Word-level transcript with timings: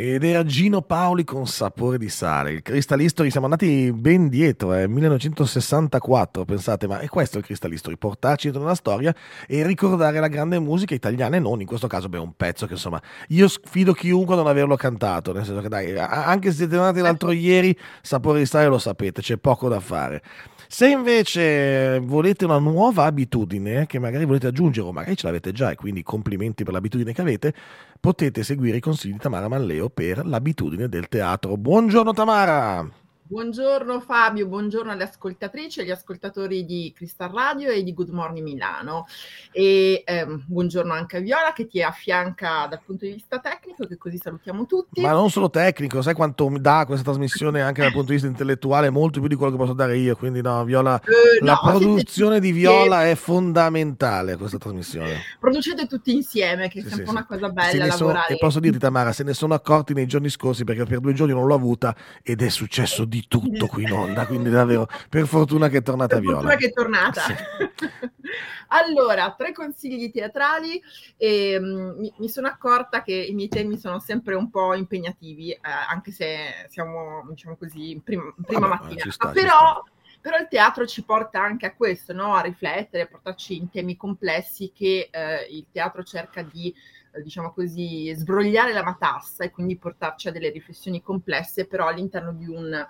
Ed 0.00 0.22
era 0.22 0.44
Gino 0.44 0.80
Paoli 0.80 1.24
con 1.24 1.48
sapore 1.48 1.98
di 1.98 2.08
sale. 2.08 2.52
Il 2.52 2.62
Crystal 2.62 3.00
History, 3.00 3.32
siamo 3.32 3.46
andati 3.46 3.90
ben 3.92 4.28
dietro, 4.28 4.72
è 4.72 4.84
eh, 4.84 4.86
1964, 4.86 6.44
pensate, 6.44 6.86
ma 6.86 7.00
è 7.00 7.08
questo 7.08 7.38
il 7.38 7.44
Crystal 7.44 7.72
History, 7.72 7.96
portarci 7.96 8.46
dentro 8.46 8.62
una 8.62 8.76
storia 8.76 9.12
e 9.48 9.66
ricordare 9.66 10.20
la 10.20 10.28
grande 10.28 10.60
musica 10.60 10.94
italiana 10.94 11.34
e 11.34 11.40
non, 11.40 11.60
in 11.60 11.66
questo 11.66 11.88
caso, 11.88 12.08
beh, 12.08 12.18
un 12.18 12.36
pezzo 12.36 12.66
che 12.66 12.74
insomma, 12.74 13.02
io 13.30 13.48
sfido 13.48 13.92
chiunque 13.92 14.34
a 14.34 14.36
non 14.36 14.46
averlo 14.46 14.76
cantato, 14.76 15.32
nel 15.32 15.44
senso 15.44 15.62
che 15.62 15.68
dai, 15.68 15.98
anche 15.98 16.52
se 16.52 16.58
siete 16.58 16.76
andati 16.76 17.00
l'altro 17.00 17.32
ieri, 17.32 17.76
sapore 18.00 18.38
di 18.38 18.46
sale 18.46 18.66
lo 18.68 18.78
sapete, 18.78 19.20
c'è 19.20 19.36
poco 19.36 19.68
da 19.68 19.80
fare. 19.80 20.22
Se 20.70 20.86
invece 20.86 21.98
volete 21.98 22.44
una 22.44 22.58
nuova 22.58 23.04
abitudine 23.04 23.86
che 23.86 23.98
magari 23.98 24.26
volete 24.26 24.48
aggiungere 24.48 24.86
o 24.86 24.92
magari 24.92 25.16
ce 25.16 25.26
l'avete 25.26 25.50
già 25.50 25.70
e 25.70 25.76
quindi 25.76 26.02
complimenti 26.02 26.62
per 26.62 26.74
l'abitudine 26.74 27.14
che 27.14 27.20
avete, 27.22 27.54
potete 28.00 28.42
seguire 28.42 28.76
i 28.76 28.80
consigli 28.80 29.12
di 29.12 29.18
Tamara 29.18 29.48
Malleo 29.48 29.88
per 29.88 30.24
l'abitudine 30.24 30.88
del 30.88 31.08
teatro. 31.08 31.56
Buongiorno 31.56 32.12
Tamara! 32.12 33.07
Buongiorno 33.30 34.00
Fabio, 34.00 34.46
buongiorno 34.46 34.90
alle 34.90 35.02
ascoltatrici 35.02 35.80
e 35.80 35.82
agli 35.82 35.90
ascoltatori 35.90 36.64
di 36.64 36.90
Crystal 36.96 37.30
Radio 37.30 37.68
e 37.68 37.82
di 37.82 37.92
Good 37.92 38.08
Morning 38.08 38.42
Milano. 38.42 39.06
E 39.52 40.02
ehm, 40.06 40.44
buongiorno 40.46 40.94
anche 40.94 41.18
a 41.18 41.20
Viola 41.20 41.52
che 41.54 41.66
ti 41.66 41.82
affianca 41.82 42.66
dal 42.70 42.80
punto 42.82 43.04
di 43.04 43.12
vista 43.12 43.38
tecnico, 43.38 43.86
che 43.86 43.98
così 43.98 44.16
salutiamo 44.16 44.64
tutti. 44.64 45.02
Ma 45.02 45.10
non 45.10 45.28
solo 45.28 45.50
tecnico, 45.50 46.00
sai 46.00 46.14
quanto 46.14 46.48
mi 46.48 46.58
dà 46.58 46.84
questa 46.86 47.04
trasmissione 47.04 47.60
anche 47.60 47.82
dal 47.82 47.92
punto 47.92 48.06
di 48.06 48.12
vista 48.14 48.28
intellettuale, 48.28 48.88
molto 48.88 49.20
più 49.20 49.28
di 49.28 49.34
quello 49.34 49.52
che 49.52 49.58
posso 49.58 49.74
dare 49.74 49.98
io. 49.98 50.16
Quindi 50.16 50.40
no, 50.40 50.64
Viola, 50.64 50.98
eh, 50.98 51.44
la 51.44 51.60
no, 51.62 51.68
produzione 51.76 52.40
di 52.40 52.50
Viola 52.50 53.06
è 53.06 53.14
fondamentale 53.14 54.32
a 54.32 54.36
questa 54.38 54.56
trasmissione. 54.56 55.20
Producete 55.38 55.86
tutti 55.86 56.14
insieme, 56.14 56.70
che 56.70 56.78
è 56.78 56.82
sempre 56.82 57.04
sì, 57.04 57.10
una 57.10 57.26
cosa 57.26 57.50
bella 57.50 57.84
lavorare. 57.84 58.24
Sono, 58.24 58.26
e 58.26 58.38
posso 58.38 58.58
dirti 58.58 58.78
Tamara, 58.78 59.12
se 59.12 59.22
ne 59.22 59.34
sono 59.34 59.52
accorti 59.52 59.92
nei 59.92 60.06
giorni 60.06 60.30
scorsi 60.30 60.64
perché 60.64 60.84
per 60.84 61.00
due 61.00 61.12
giorni 61.12 61.34
non 61.34 61.46
l'ho 61.46 61.54
avuta 61.54 61.94
ed 62.22 62.40
è 62.40 62.48
successo 62.48 63.04
di 63.04 63.16
di 63.18 63.26
tutto 63.26 63.66
qui 63.66 63.82
in 63.82 63.92
onda, 63.92 64.26
quindi 64.26 64.50
davvero 64.50 64.88
per 65.08 65.26
fortuna 65.26 65.68
che 65.68 65.78
è 65.78 65.82
tornata 65.82 66.14
per 66.16 66.20
Viola. 66.20 66.38
Per 66.38 66.46
fortuna 66.46 66.56
che 66.56 66.66
è 66.66 66.72
tornata. 66.72 67.20
Sì. 67.22 68.10
allora, 68.68 69.34
tre 69.36 69.52
consigli 69.52 70.10
teatrali 70.10 70.80
e 71.16 71.56
um, 71.58 71.96
mi, 71.98 72.12
mi, 72.16 72.28
sono 72.28 72.46
accorta 72.46 73.02
che 73.02 73.14
i 73.14 73.34
miei 73.34 73.48
temi 73.48 73.76
sono 73.76 73.98
sempre 73.98 74.34
un 74.34 74.50
po' 74.50 74.74
impegnativi, 74.74 75.50
eh, 75.50 75.58
anche 75.62 76.12
se 76.12 76.66
siamo, 76.68 77.26
diciamo 77.28 77.56
così, 77.56 77.90
in 77.90 78.02
prima 78.02 78.32
Vabbè, 78.36 78.66
mattina. 78.66 79.10
Sta, 79.10 79.30
però, 79.30 79.82
però 80.20 80.38
il 80.38 80.46
teatro 80.48 80.86
ci 80.86 81.02
porta 81.02 81.42
anche 81.42 81.66
a 81.66 81.74
questo, 81.74 82.12
no? 82.12 82.34
a 82.34 82.40
riflettere, 82.40 83.04
a 83.04 83.06
portarci 83.06 83.56
in 83.56 83.68
temi 83.70 83.96
complessi 83.96 84.70
che 84.72 85.08
eh, 85.10 85.46
il 85.50 85.66
teatro 85.72 86.04
cerca 86.04 86.42
di 86.42 86.72
eh, 87.12 87.22
diciamo 87.22 87.52
così, 87.52 88.12
sbrogliare 88.14 88.72
la 88.72 88.82
matassa 88.82 89.44
e 89.44 89.50
quindi 89.50 89.76
portarci 89.76 90.28
a 90.28 90.30
delle 90.30 90.50
riflessioni 90.50 91.02
complesse, 91.02 91.66
però 91.66 91.86
all'interno 91.86 92.32
di 92.32 92.46
un, 92.46 92.86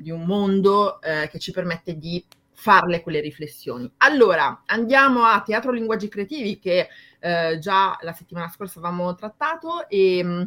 di 0.00 0.10
un 0.10 0.24
mondo 0.24 1.00
eh, 1.00 1.28
che 1.30 1.38
ci 1.38 1.52
permette 1.52 1.96
di 1.96 2.24
farle 2.52 3.00
quelle 3.00 3.20
riflessioni. 3.20 3.90
Allora, 3.98 4.64
andiamo 4.66 5.24
a 5.24 5.40
Teatro 5.40 5.70
Linguaggi 5.70 6.08
Creativi 6.08 6.58
che 6.58 6.88
eh, 7.18 7.58
già 7.58 7.96
la 8.02 8.12
settimana 8.12 8.48
scorsa 8.48 8.78
avevamo 8.78 9.14
trattato 9.14 9.88
e 9.88 10.22
mm, 10.22 10.42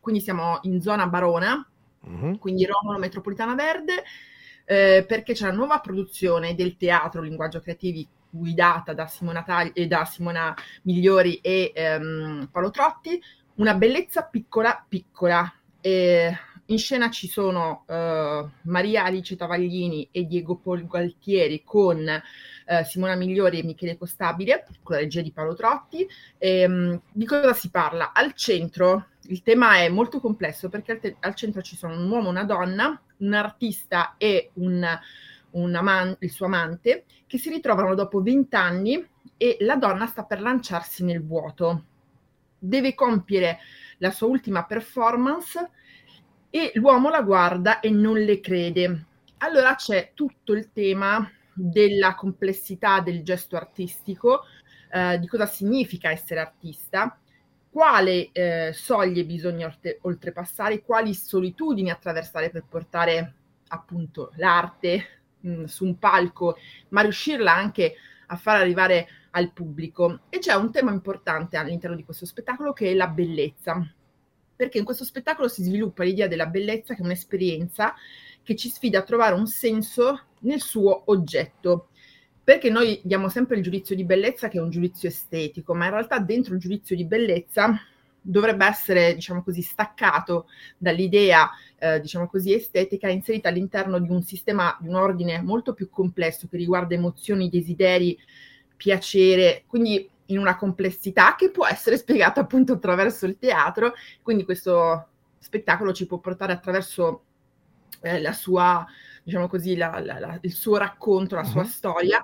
quindi 0.00 0.20
siamo 0.20 0.58
in 0.62 0.82
zona 0.82 1.06
Barona, 1.06 1.66
uh-huh. 2.00 2.38
quindi 2.38 2.66
Romolo 2.66 2.98
Metropolitana 2.98 3.54
Verde, 3.54 4.02
eh, 4.66 5.04
perché 5.08 5.32
c'è 5.32 5.46
una 5.46 5.56
nuova 5.56 5.80
produzione 5.80 6.54
del 6.54 6.76
Teatro 6.76 7.22
Linguaggio 7.22 7.60
Creativi 7.60 8.06
guidata 8.28 8.92
da 8.92 9.06
Simona, 9.06 9.42
Tagli, 9.42 9.70
eh, 9.74 9.86
da 9.86 10.04
Simona 10.04 10.54
Migliori 10.82 11.36
e 11.36 11.72
ehm, 11.74 12.48
Paolo 12.52 12.70
Trotti, 12.70 13.20
una 13.54 13.74
bellezza 13.74 14.24
piccola 14.24 14.84
piccola. 14.86 15.50
Eh, 15.80 16.36
in 16.66 16.78
scena 16.78 17.10
ci 17.10 17.28
sono 17.28 17.84
uh, 17.86 18.48
Maria 18.62 19.04
Alice 19.04 19.36
Tavalglini 19.36 20.08
e 20.10 20.24
Diego 20.24 20.56
Pol 20.56 20.86
Gualtieri 20.86 21.62
con 21.62 21.98
uh, 21.98 22.84
Simona 22.84 23.16
Migliori 23.16 23.58
e 23.58 23.64
Michele 23.64 23.98
Costabile, 23.98 24.66
con 24.82 24.96
la 24.96 25.02
regia 25.02 25.20
di 25.20 25.32
Paolo 25.32 25.54
Trotti. 25.54 26.06
E, 26.38 26.64
um, 26.64 27.00
di 27.12 27.26
cosa 27.26 27.52
si 27.52 27.70
parla? 27.70 28.12
Al 28.12 28.32
centro 28.32 29.08
il 29.28 29.42
tema 29.42 29.76
è 29.76 29.88
molto 29.88 30.20
complesso 30.20 30.68
perché 30.68 30.92
al, 30.92 31.00
te- 31.00 31.16
al 31.20 31.34
centro 31.34 31.60
ci 31.62 31.76
sono 31.76 31.98
un 31.98 32.08
uomo 32.10 32.28
e 32.28 32.30
una 32.30 32.44
donna, 32.44 33.00
un 33.18 33.32
artista 33.34 34.14
e 34.16 34.50
un, 34.54 34.86
un 35.50 35.74
aman- 35.74 36.16
il 36.20 36.30
suo 36.30 36.46
amante 36.46 37.04
che 37.26 37.38
si 37.38 37.50
ritrovano 37.50 37.94
dopo 37.94 38.22
vent'anni 38.22 39.06
e 39.36 39.56
la 39.60 39.76
donna 39.76 40.06
sta 40.06 40.24
per 40.24 40.40
lanciarsi 40.40 41.04
nel 41.04 41.22
vuoto. 41.22 41.84
Deve 42.58 42.94
compiere 42.94 43.58
la 43.98 44.10
sua 44.10 44.28
ultima 44.28 44.64
performance 44.64 45.70
e 46.54 46.70
l'uomo 46.74 47.10
la 47.10 47.20
guarda 47.20 47.80
e 47.80 47.90
non 47.90 48.16
le 48.16 48.38
crede. 48.38 49.06
Allora 49.38 49.74
c'è 49.74 50.12
tutto 50.14 50.52
il 50.52 50.70
tema 50.70 51.28
della 51.52 52.14
complessità 52.14 53.00
del 53.00 53.24
gesto 53.24 53.56
artistico, 53.56 54.42
eh, 54.92 55.18
di 55.18 55.26
cosa 55.26 55.46
significa 55.46 56.12
essere 56.12 56.38
artista, 56.38 57.18
quale 57.68 58.30
eh, 58.30 58.70
soglie 58.72 59.24
bisogna 59.24 59.66
oltre, 59.66 59.98
oltrepassare, 60.02 60.82
quali 60.82 61.12
solitudini 61.12 61.90
attraversare 61.90 62.50
per 62.50 62.66
portare 62.68 63.34
appunto 63.66 64.30
l'arte 64.36 65.22
mh, 65.40 65.50
mm, 65.50 65.64
su 65.64 65.84
un 65.84 65.98
palco, 65.98 66.56
ma 66.90 67.00
riuscirla 67.00 67.52
anche 67.52 67.96
a 68.26 68.36
far 68.36 68.60
arrivare 68.60 69.08
al 69.32 69.50
pubblico. 69.50 70.20
E 70.28 70.38
c'è 70.38 70.54
un 70.54 70.70
tema 70.70 70.92
importante 70.92 71.56
all'interno 71.56 71.96
di 71.96 72.04
questo 72.04 72.26
spettacolo 72.26 72.72
che 72.72 72.92
è 72.92 72.94
la 72.94 73.08
bellezza 73.08 73.84
perché 74.54 74.78
in 74.78 74.84
questo 74.84 75.04
spettacolo 75.04 75.48
si 75.48 75.62
sviluppa 75.62 76.04
l'idea 76.04 76.28
della 76.28 76.46
bellezza 76.46 76.94
che 76.94 77.02
è 77.02 77.04
un'esperienza 77.04 77.94
che 78.42 78.54
ci 78.56 78.68
sfida 78.68 79.00
a 79.00 79.02
trovare 79.02 79.34
un 79.34 79.46
senso 79.46 80.20
nel 80.40 80.60
suo 80.60 81.02
oggetto. 81.06 81.88
Perché 82.44 82.68
noi 82.68 83.00
diamo 83.02 83.28
sempre 83.30 83.56
il 83.56 83.62
giudizio 83.62 83.96
di 83.96 84.04
bellezza 84.04 84.48
che 84.48 84.58
è 84.58 84.60
un 84.60 84.68
giudizio 84.68 85.08
estetico, 85.08 85.74
ma 85.74 85.86
in 85.86 85.92
realtà 85.92 86.18
dentro 86.18 86.54
il 86.54 86.60
giudizio 86.60 86.94
di 86.94 87.06
bellezza 87.06 87.80
dovrebbe 88.20 88.66
essere, 88.66 89.14
diciamo 89.14 89.42
così, 89.42 89.62
staccato 89.62 90.46
dall'idea, 90.76 91.50
eh, 91.78 92.00
diciamo 92.00 92.26
così, 92.26 92.54
estetica, 92.54 93.08
inserita 93.08 93.48
all'interno 93.48 93.98
di 93.98 94.10
un 94.10 94.22
sistema, 94.22 94.76
di 94.80 94.88
un 94.88 94.94
ordine 94.94 95.40
molto 95.42 95.74
più 95.74 95.88
complesso 95.90 96.46
che 96.48 96.56
riguarda 96.56 96.94
emozioni, 96.94 97.50
desideri, 97.50 98.18
piacere. 98.76 99.64
Quindi 99.66 100.08
in 100.26 100.38
una 100.38 100.56
complessità 100.56 101.34
che 101.36 101.50
può 101.50 101.66
essere 101.66 101.96
spiegata 101.96 102.40
appunto 102.40 102.74
attraverso 102.74 103.26
il 103.26 103.38
teatro, 103.38 103.92
quindi 104.22 104.44
questo 104.44 105.08
spettacolo 105.38 105.92
ci 105.92 106.06
può 106.06 106.18
portare 106.18 106.52
attraverso 106.52 107.24
eh, 108.00 108.20
la 108.20 108.32
sua, 108.32 108.86
diciamo 109.22 109.48
così, 109.48 109.76
la, 109.76 110.00
la, 110.00 110.18
la, 110.18 110.38
il 110.40 110.52
suo 110.52 110.76
racconto, 110.76 111.34
la 111.34 111.42
uh-huh. 111.42 111.48
sua 111.48 111.62
mhm. 111.62 111.68
storia, 111.68 112.22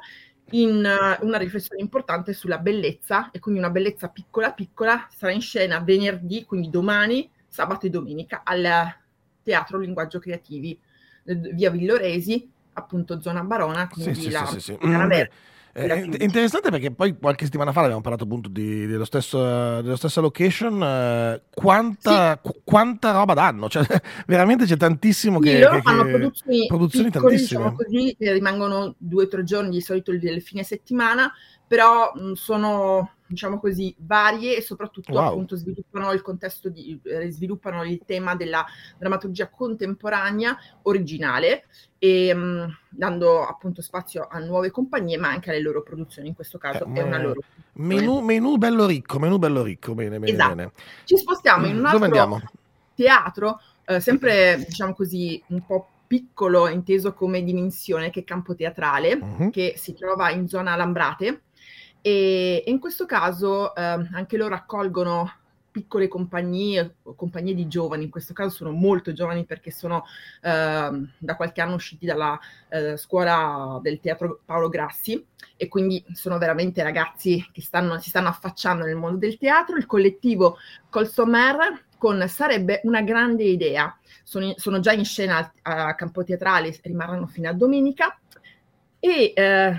in 0.53 0.77
uh, 0.77 1.25
una 1.25 1.39
riflessione 1.39 1.81
importante 1.81 2.33
sulla 2.33 2.59
bellezza 2.59 3.31
e 3.31 3.39
quindi 3.39 3.61
una 3.61 3.71
bellezza 3.71 4.09
piccola 4.09 4.53
piccola 4.53 5.07
sarà 5.15 5.33
in 5.33 5.41
scena 5.41 5.81
venerdì, 5.81 6.45
quindi 6.45 6.71
domani, 6.71 7.31
sabato 7.47 7.87
e 7.87 7.91
domenica 7.91 8.43
al 8.45 8.67
Teatro 9.43 9.79
Linguaggio 9.79 10.19
Creativi, 10.19 10.79
eh, 11.25 11.35
via 11.35 11.71
Villoresi, 11.71 12.51
appunto 12.73 13.21
zona 13.21 13.45
Barona, 13.45 13.89
quindi 13.89 14.15
sì, 14.15 14.31
la, 14.31 14.47
sì, 14.47 14.61
sì, 14.61 14.77
sì. 14.81 14.89
Mm, 15.79 16.13
è 16.15 16.25
interessante 16.25 16.69
perché 16.71 16.91
poi 16.91 17.17
qualche 17.17 17.45
settimana 17.45 17.71
fa 17.71 17.83
abbiamo 17.83 18.01
parlato 18.01 18.25
appunto 18.25 18.49
di, 18.49 18.87
dello 18.87 19.05
stesso, 19.05 19.39
della 19.81 19.97
stessa 19.97 20.21
location. 20.21 20.83
Eh, 20.83 21.43
quanta, 21.55 22.33
sì. 22.43 22.51
qu- 22.51 22.61
quanta, 22.65 23.13
roba 23.13 23.35
danno? 23.35 23.69
Cioè, 23.69 23.85
veramente 24.27 24.65
c'è 24.65 24.77
tantissimo 24.77 25.39
che. 25.39 25.51
Sì, 25.51 25.59
loro 25.61 25.77
che, 25.77 25.83
fanno 25.83 26.05
produzioni, 26.05 26.67
produzioni 26.67 27.11
piccoli, 27.11 27.37
diciamo 27.37 27.75
così, 27.75 28.17
rimangono 28.19 28.95
due 28.99 29.25
o 29.25 29.29
tre 29.29 29.45
giorni 29.45 29.71
di 29.71 29.81
solito 29.81 30.11
il 30.11 30.43
fine 30.43 30.65
settimana, 30.65 31.33
però 31.71 32.11
mh, 32.13 32.33
sono 32.33 33.13
diciamo 33.29 33.61
così, 33.61 33.95
varie 33.99 34.57
e 34.57 34.61
soprattutto 34.61 35.13
wow. 35.13 35.29
appunto 35.29 35.55
sviluppano 35.55 36.11
il 36.11 36.21
contesto 36.21 36.69
di, 36.69 37.01
eh, 37.05 37.31
sviluppano 37.31 37.85
il 37.85 38.01
tema 38.05 38.35
della 38.35 38.67
drammaturgia 38.99 39.49
contemporanea 39.49 40.59
originale 40.83 41.67
e 41.97 42.35
mh, 42.35 42.77
dando 42.89 43.47
appunto 43.47 43.83
spazio 43.83 44.27
a 44.29 44.41
nuove 44.41 44.73
compagnie 44.73 45.17
ma 45.17 45.29
anche 45.29 45.51
alle 45.51 45.61
loro 45.61 45.85
produzioni, 45.85 46.27
in 46.27 46.35
questo 46.35 46.59
caso 46.59 46.85
eh, 46.87 46.93
è 46.93 47.03
una 47.03 47.23
loro 47.23 47.39
menù, 47.75 48.19
menù, 48.19 48.57
bello 48.57 48.85
ricco, 48.87 49.21
menù 49.21 49.39
bello 49.39 49.63
ricco, 49.63 49.95
bene, 49.95 50.19
bene, 50.19 50.33
esatto. 50.33 50.55
bene. 50.57 50.73
Ci 51.05 51.19
spostiamo 51.19 51.67
in 51.67 51.79
un 51.79 51.87
altro 51.87 52.43
teatro, 52.97 53.61
eh, 53.85 54.01
sempre 54.01 54.65
diciamo 54.67 54.93
così 54.93 55.41
un 55.51 55.65
po' 55.65 55.89
piccolo 56.11 56.67
inteso 56.67 57.15
come 57.15 57.45
dimensione 57.45 58.11
che 58.11 58.21
è 58.21 58.25
campo 58.25 58.57
teatrale, 58.57 59.13
uh-huh. 59.13 59.51
che 59.51 59.75
si 59.77 59.95
trova 59.95 60.33
in 60.33 60.49
zona 60.49 60.75
Lambrate, 60.75 61.43
e, 62.03 62.65
in 62.67 62.79
questo 62.79 63.07
caso 63.07 63.75
eh, 63.75 63.83
anche 63.83 64.37
loro 64.37 64.55
accolgono 64.55 65.33
piccole 65.71 66.09
compagnie, 66.09 66.97
compagnie 67.17 67.55
di 67.55 67.69
giovani, 67.69 68.05
in 68.05 68.11
questo 68.11 68.33
caso 68.33 68.51
sono 68.51 68.73
molto 68.73 69.13
giovani 69.13 69.45
perché 69.45 69.71
sono 69.71 70.05
eh, 70.43 71.07
da 71.19 71.37
qualche 71.37 71.61
anno 71.61 71.75
usciti 71.75 72.07
dalla 72.07 72.39
eh, 72.69 72.97
scuola 72.97 73.79
del 73.83 74.01
teatro 74.01 74.41
Paolo 74.45 74.69
Grassi 74.69 75.25
e 75.57 75.69
quindi 75.69 76.05
sono 76.13 76.39
veramente 76.39 76.83
ragazzi 76.83 77.47
che 77.53 77.63
stanno, 77.63 77.99
si 77.99 78.09
stanno 78.09 78.29
affacciando 78.29 78.85
nel 78.85 78.97
mondo 78.97 79.19
del 79.19 79.39
teatro. 79.39 79.77
Il 79.77 79.87
collettivo 79.87 80.59
Colsomer 80.89 81.85
con 81.97 82.27
sarebbe 82.29 82.81
una 82.85 83.03
grande 83.03 83.45
idea. 83.45 83.97
Sono, 84.23 84.55
sono 84.57 84.81
già 84.81 84.93
in 84.93 85.05
scena 85.05 85.53
a, 85.63 85.87
a 85.87 85.95
Campo 85.95 86.25
Teatrale, 86.25 86.77
rimarranno 86.83 87.27
fino 87.27 87.49
a 87.49 87.53
domenica. 87.53 88.19
E 88.99 89.33
eh, 89.35 89.77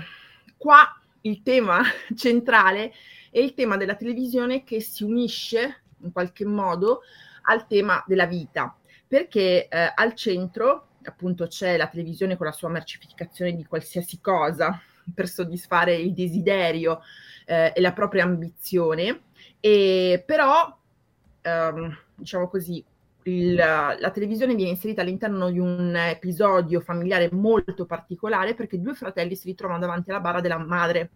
qua 0.56 0.96
il 1.22 1.42
tema 1.42 1.82
centrale 2.16 2.92
è 3.30 3.38
il 3.38 3.54
tema 3.54 3.76
della 3.76 3.94
televisione 3.94 4.64
che 4.64 4.80
si 4.80 5.04
unisce 5.04 5.82
in 6.00 6.12
qualche 6.12 6.44
modo 6.44 7.00
al 7.42 7.66
tema 7.66 8.02
della 8.06 8.26
vita, 8.26 8.76
perché 9.06 9.68
eh, 9.68 9.92
al 9.94 10.14
centro 10.14 10.88
appunto 11.04 11.46
c'è 11.46 11.76
la 11.76 11.88
televisione 11.88 12.36
con 12.36 12.46
la 12.46 12.52
sua 12.52 12.68
mercificazione 12.68 13.54
di 13.54 13.64
qualsiasi 13.64 14.20
cosa 14.20 14.80
per 15.14 15.28
soddisfare 15.28 15.94
il 15.94 16.12
desiderio 16.12 17.00
eh, 17.46 17.72
e 17.74 17.80
la 17.80 17.92
propria 17.92 18.24
ambizione, 18.24 19.22
e 19.58 20.22
però 20.24 20.76
ehm, 21.40 21.98
diciamo 22.14 22.48
così 22.48 22.84
il, 23.24 23.54
la 23.54 24.10
televisione 24.12 24.54
viene 24.54 24.70
inserita 24.70 25.02
all'interno 25.02 25.50
di 25.50 25.58
un 25.58 25.94
episodio 25.94 26.80
familiare 26.80 27.30
molto 27.32 27.86
particolare 27.86 28.54
perché 28.54 28.80
due 28.80 28.94
fratelli 28.94 29.36
si 29.36 29.48
ritrovano 29.48 29.78
davanti 29.78 30.10
alla 30.10 30.20
bara 30.20 30.40
della 30.40 30.58
madre. 30.58 31.10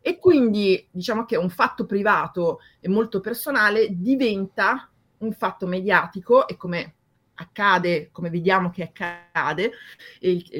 E 0.00 0.18
quindi 0.18 0.86
diciamo 0.90 1.24
che 1.24 1.36
un 1.36 1.50
fatto 1.50 1.84
privato 1.84 2.60
e 2.80 2.88
molto 2.88 3.20
personale 3.20 3.88
diventa 3.90 4.88
un 5.18 5.32
fatto 5.32 5.66
mediatico 5.66 6.46
e 6.46 6.56
come 6.56 6.94
accade, 7.34 8.10
come 8.12 8.30
vediamo 8.30 8.70
che 8.70 8.82
accade, 8.82 9.72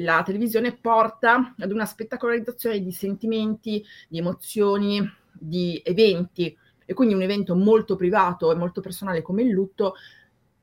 la 0.01 0.21
televisione 0.23 0.75
porta 0.75 1.55
ad 1.57 1.71
una 1.71 1.85
spettacolarizzazione 1.85 2.81
di 2.81 2.91
sentimenti, 2.91 3.83
di 4.07 4.17
emozioni, 4.17 5.01
di 5.31 5.81
eventi. 5.83 6.55
E 6.85 6.93
quindi 6.93 7.13
un 7.13 7.21
evento 7.21 7.55
molto 7.55 7.95
privato 7.95 8.51
e 8.51 8.55
molto 8.55 8.79
personale 8.81 9.21
come 9.21 9.41
il 9.41 9.49
lutto 9.49 9.95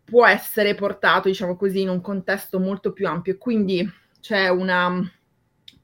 può 0.05 0.27
essere 0.27 0.75
portato, 0.75 1.29
diciamo 1.29 1.56
così, 1.56 1.81
in 1.81 1.89
un 1.89 2.01
contesto 2.01 2.61
molto 2.61 2.93
più 2.93 3.06
ampio 3.06 3.39
quindi 3.39 3.91
c'è 4.21 4.49
una 4.49 5.11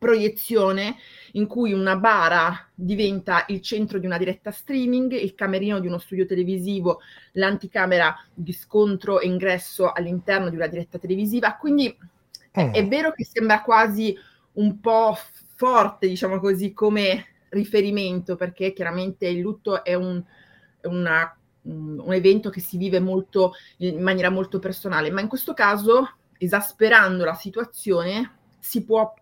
proiezione 0.00 0.96
in 1.32 1.46
cui 1.46 1.74
una 1.74 1.96
bara 1.96 2.68
diventa 2.74 3.44
il 3.48 3.60
centro 3.60 3.98
di 3.98 4.06
una 4.06 4.16
diretta 4.16 4.50
streaming, 4.50 5.12
il 5.12 5.34
camerino 5.34 5.78
di 5.78 5.86
uno 5.86 5.98
studio 5.98 6.24
televisivo, 6.24 7.00
l'anticamera 7.32 8.16
di 8.32 8.52
scontro 8.52 9.20
e 9.20 9.26
ingresso 9.26 9.92
all'interno 9.92 10.48
di 10.48 10.56
una 10.56 10.68
diretta 10.68 10.98
televisiva. 10.98 11.54
Quindi 11.56 11.94
oh. 12.52 12.72
è 12.72 12.88
vero 12.88 13.12
che 13.12 13.24
sembra 13.24 13.60
quasi 13.60 14.16
un 14.52 14.80
po' 14.80 15.16
forte, 15.54 16.08
diciamo 16.08 16.40
così, 16.40 16.72
come 16.72 17.26
riferimento, 17.50 18.36
perché 18.36 18.72
chiaramente 18.72 19.28
il 19.28 19.40
lutto 19.40 19.84
è 19.84 19.92
un, 19.92 20.22
una, 20.84 21.36
un 21.62 22.12
evento 22.12 22.50
che 22.50 22.60
si 22.60 22.76
vive 22.76 23.00
molto 23.00 23.52
in 23.78 24.00
maniera 24.02 24.30
molto 24.30 24.58
personale, 24.58 25.10
ma 25.10 25.20
in 25.20 25.28
questo 25.28 25.54
caso, 25.54 26.16
esasperando 26.38 27.24
la 27.24 27.34
situazione, 27.34 28.38
si 28.58 28.84
può 28.84 29.12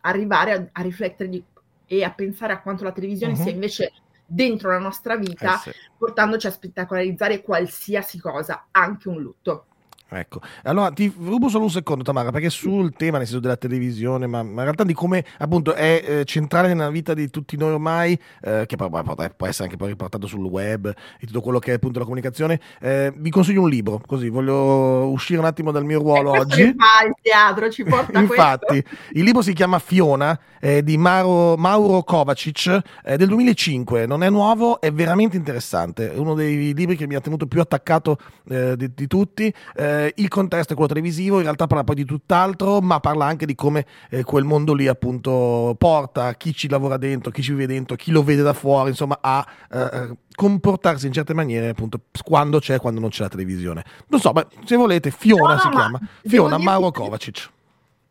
arrivare 0.00 0.52
a, 0.52 0.68
a 0.72 0.82
riflettere 0.82 1.28
di, 1.28 1.44
e 1.86 2.02
a 2.02 2.12
pensare 2.12 2.52
a 2.52 2.60
quanto 2.60 2.84
la 2.84 2.92
televisione 2.92 3.34
uh-huh. 3.34 3.42
sia 3.42 3.52
invece 3.52 3.92
dentro 4.26 4.70
la 4.70 4.78
nostra 4.78 5.16
vita, 5.16 5.56
eh 5.56 5.70
sì. 5.70 5.78
portandoci 5.96 6.46
a 6.46 6.50
spettacolarizzare 6.50 7.42
qualsiasi 7.42 8.18
cosa, 8.18 8.68
anche 8.70 9.08
un 9.08 9.20
lutto. 9.20 9.66
Ecco, 10.14 10.40
allora 10.62 10.90
ti 10.90 11.12
rubo 11.18 11.48
solo 11.48 11.64
un 11.64 11.70
secondo 11.70 12.04
Tamara, 12.04 12.30
perché 12.30 12.48
sul 12.48 12.92
tema 12.94 13.18
nel 13.18 13.26
senso 13.26 13.40
della 13.40 13.56
televisione, 13.56 14.26
ma, 14.26 14.42
ma 14.42 14.58
in 14.58 14.62
realtà 14.62 14.84
di 14.84 14.94
come 14.94 15.24
appunto 15.38 15.74
è 15.74 16.04
eh, 16.06 16.24
centrale 16.24 16.68
nella 16.68 16.90
vita 16.90 17.14
di 17.14 17.28
tutti 17.30 17.56
noi 17.56 17.72
ormai, 17.72 18.18
eh, 18.42 18.64
che 18.66 18.76
poi, 18.76 18.88
poi, 18.90 19.30
può 19.36 19.46
essere 19.46 19.64
anche 19.64 19.76
poi 19.76 19.88
riportato 19.88 20.26
sul 20.26 20.44
web 20.44 20.86
e 20.86 21.26
tutto 21.26 21.40
quello 21.40 21.58
che 21.58 21.72
è 21.72 21.74
appunto 21.74 21.98
la 21.98 22.04
comunicazione, 22.04 22.60
eh, 22.80 23.12
vi 23.16 23.30
consiglio 23.30 23.62
un 23.62 23.68
libro, 23.68 24.00
così 24.06 24.28
voglio 24.28 25.08
uscire 25.10 25.40
un 25.40 25.46
attimo 25.46 25.72
dal 25.72 25.84
mio 25.84 25.98
ruolo 25.98 26.30
oggi. 26.30 26.62
Il 26.62 26.76
teatro 27.20 27.70
ci 27.70 27.82
porta 27.82 28.18
Infatti, 28.20 28.82
questo. 28.82 29.04
il 29.12 29.24
libro 29.24 29.42
si 29.42 29.52
chiama 29.52 29.78
Fiona 29.78 30.38
di 30.82 30.96
Mauro, 30.96 31.58
Mauro 31.58 32.02
Kovacic 32.04 32.80
del 33.16 33.28
2005, 33.28 34.06
non 34.06 34.22
è 34.22 34.30
nuovo, 34.30 34.80
è 34.80 34.90
veramente 34.90 35.36
interessante, 35.36 36.12
è 36.14 36.16
uno 36.16 36.32
dei 36.32 36.72
libri 36.72 36.96
che 36.96 37.06
mi 37.06 37.14
ha 37.14 37.20
tenuto 37.20 37.46
più 37.46 37.60
attaccato 37.60 38.16
eh, 38.48 38.74
di, 38.74 38.90
di, 38.94 39.06
tutti. 39.06 39.52
Eh, 39.76 40.03
eh, 40.04 40.12
il 40.16 40.28
contesto 40.28 40.72
è 40.72 40.76
quello 40.76 40.92
televisivo, 40.92 41.36
in 41.36 41.42
realtà 41.42 41.66
parla 41.66 41.84
poi 41.84 41.96
di 41.96 42.04
tutt'altro, 42.04 42.80
ma 42.80 43.00
parla 43.00 43.26
anche 43.26 43.46
di 43.46 43.54
come 43.54 43.86
eh, 44.10 44.24
quel 44.24 44.44
mondo 44.44 44.74
lì 44.74 44.86
appunto 44.86 45.74
porta 45.78 46.34
chi 46.34 46.52
ci 46.54 46.68
lavora 46.68 46.96
dentro, 46.96 47.30
chi 47.30 47.42
ci 47.42 47.52
vive 47.52 47.66
dentro, 47.66 47.96
chi 47.96 48.10
lo 48.10 48.22
vede 48.22 48.42
da 48.42 48.52
fuori, 48.52 48.90
insomma, 48.90 49.18
a 49.20 49.46
eh, 49.70 49.78
eh 49.80 50.16
comportarsi 50.34 51.06
in 51.06 51.12
certe 51.12 51.32
maniere 51.32 51.68
appunto 51.68 52.00
quando 52.24 52.58
c'è 52.58 52.74
e 52.74 52.78
quando 52.78 52.98
non 52.98 53.10
c'è 53.10 53.22
la 53.22 53.28
televisione. 53.28 53.84
Non 54.08 54.20
so, 54.20 54.32
ma 54.32 54.44
se 54.64 54.74
volete, 54.74 55.12
Fiona 55.12 55.54
no, 55.54 55.60
si 55.60 55.68
chiama, 55.68 56.00
Fiona 56.24 56.58
Mauro 56.58 56.90
Kovacic. 56.90 57.52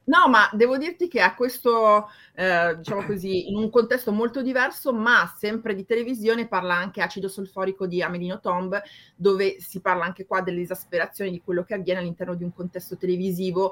No, 0.06 0.28
ma 0.28 0.50
devo 0.52 0.78
dirti 0.78 1.08
che 1.08 1.22
a 1.22 1.34
questo, 1.34 2.10
eh, 2.36 2.76
diciamo 2.78 3.06
così, 3.06 3.50
in 3.50 3.56
un 3.56 3.70
contesto 3.70 4.12
molto 4.12 4.42
diverso, 4.42 4.92
ma 4.94 5.34
sempre 5.38 5.74
di 5.76 5.86
televisione, 5.86 6.48
parla 6.48 6.76
anche 6.76 7.02
Acido 7.02 7.30
solforico 7.30 7.88
di 7.88 8.02
Amelino 8.02 8.42
Tomb, 8.42 8.82
dove 9.16 9.62
si 9.62 9.80
parla 9.80 10.04
anche 10.04 10.26
qua 10.26 10.42
dell'esasperazione 10.42 11.32
di 11.32 11.42
quello 11.42 11.64
che 11.64 11.76
avviene 11.76 12.02
all'interno 12.02 12.36
di 12.36 12.44
un 12.44 12.54
contesto 12.54 12.98
televisivo, 12.98 13.72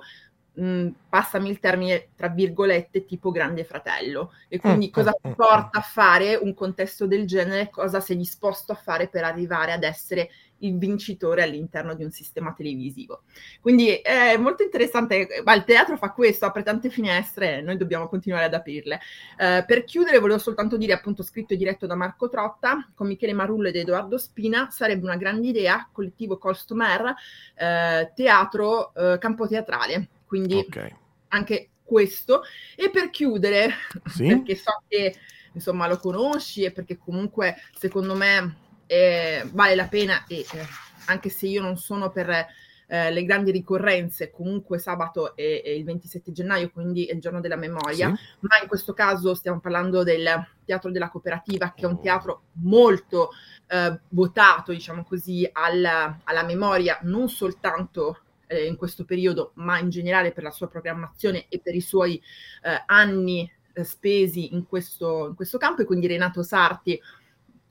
mh, 0.54 0.88
passami 1.10 1.50
il 1.50 1.60
termine, 1.60 2.10
tra 2.16 2.30
virgolette, 2.30 3.04
tipo 3.06 3.32
grande 3.32 3.66
fratello. 3.66 4.32
E 4.48 4.58
quindi 4.60 4.88
mm, 4.88 4.92
cosa 4.92 5.14
mm, 5.28 5.32
mm, 5.32 5.34
porta 5.34 5.80
a 5.80 5.82
fare 5.82 6.36
un 6.36 6.54
contesto 6.54 7.08
del 7.08 7.26
genere, 7.28 7.70
cosa 7.70 8.00
sei 8.00 8.16
disposto 8.16 8.72
a 8.72 8.76
fare 8.76 9.10
per 9.10 9.26
arrivare 9.26 9.74
ad 9.74 9.84
essere 9.84 10.30
il 10.62 10.78
vincitore 10.78 11.44
all'interno 11.44 11.94
di 11.94 12.04
un 12.04 12.12
sistema 12.12 12.54
televisivo. 12.54 13.24
Quindi 13.62 13.94
è 13.96 14.36
molto 14.38 14.64
interessante, 14.64 15.42
ma 15.44 15.54
il 15.54 15.64
teatro 15.64 15.98
fa 15.98 16.12
questo, 16.12 16.46
apre 16.46 16.64
tante 16.64 16.90
finestre 16.90 17.58
e 17.58 17.62
noi 17.62 17.78
dobbiamo 17.78 18.08
continuare 18.08 18.46
ad 18.46 18.54
aprirle. 18.54 19.00
Eh, 19.38 19.64
per 19.66 19.84
chiudere 19.84 20.20
volevo 20.20 20.40
soltanto 20.40 20.78
dire, 20.78 20.94
appunto 20.94 21.24
scritto 21.24 21.54
e 21.54 21.58
diretto 21.58 21.88
da 21.88 21.96
Marco 21.96 22.30
Trotta, 22.30 22.90
con 22.94 23.08
Michele 23.08 23.34
Marullo 23.34 23.68
ed 23.68 23.76
Edoardo 23.76 24.18
Spina, 24.18 24.70
sarebbe 24.70 25.06
una 25.06 25.18
grande 25.18 25.48
idea, 25.48 25.88
collettivo 25.92 26.38
Costomer, 26.38 27.14
eh, 27.56 28.12
teatro, 28.16 28.94
eh, 28.94 29.18
campo 29.20 29.48
teatrale. 29.48 30.10
Quindi 30.26 30.56
okay. 30.56 30.96
anche 31.30 31.70
questo. 31.84 32.44
E 32.76 32.90
per 32.90 33.10
chiudere, 33.10 33.74
sì? 34.06 34.28
perché 34.28 34.56
so 34.56 34.82
che 34.88 35.16
insomma 35.54 35.88
lo 35.88 35.98
conosci 35.98 36.64
e 36.64 36.72
perché 36.72 36.98
comunque 36.98 37.58
secondo 37.78 38.16
me 38.16 38.56
eh, 38.92 39.48
vale 39.54 39.74
la 39.74 39.88
pena 39.88 40.26
e 40.28 40.40
eh, 40.40 40.68
anche 41.06 41.30
se 41.30 41.48
io 41.48 41.62
non 41.62 41.78
sono 41.78 42.12
per 42.12 42.30
eh, 42.30 43.10
le 43.10 43.24
grandi 43.24 43.50
ricorrenze, 43.50 44.32
comunque 44.32 44.80
sabato 44.80 45.34
è, 45.34 45.62
è, 45.64 45.70
il 45.70 45.86
27 45.86 46.34
gennaio, 46.34 46.72
quindi 46.72 47.06
è 47.06 47.14
il 47.14 47.22
giorno 47.22 47.40
della 47.40 47.56
memoria, 47.56 48.14
sì. 48.14 48.24
ma 48.42 48.60
in 48.62 48.68
questo 48.68 48.92
caso 48.92 49.34
stiamo 49.34 49.62
parlando 49.62 50.04
del 50.04 50.28
Teatro 50.66 50.92
della 50.92 51.10
Cooperativa, 51.10 51.72
che 51.74 51.84
è 51.84 51.88
un 51.88 52.02
teatro 52.02 52.48
molto 52.64 53.30
eh, 53.68 53.98
votato, 54.10 54.74
diciamo 54.74 55.06
così, 55.06 55.50
alla, 55.54 56.20
alla 56.26 56.44
memoria, 56.44 57.00
non 57.04 57.30
soltanto 57.30 58.20
eh, 58.48 58.66
in 58.66 58.76
questo 58.76 59.06
periodo, 59.06 59.54
ma 59.56 59.80
in 59.80 59.90
generale 59.90 60.34
per 60.34 60.44
la 60.44 60.52
sua 60.52 60.68
programmazione 60.68 61.46
e 61.48 61.62
per 61.62 61.76
i 61.76 61.82
suoi 61.82 62.22
eh, 62.62 62.84
anni 62.88 63.50
eh, 63.72 63.86
spesi 63.86 64.54
in 64.54 64.68
questo, 64.68 65.28
in 65.30 65.36
questo 65.36 65.58
campo. 65.58 65.82
E 65.82 65.86
quindi 65.86 66.08
Renato 66.08 66.44
Sarti 66.44 67.00